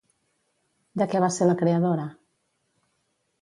De 1.01 1.07
què 1.11 1.21
va 1.25 1.29
ser 1.35 1.49
la 1.49 1.57
creadora? 1.61 2.07